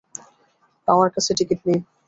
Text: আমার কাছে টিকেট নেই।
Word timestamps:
আমার 0.87 1.09
কাছে 1.15 1.31
টিকেট 1.37 1.59
নেই। 1.67 1.79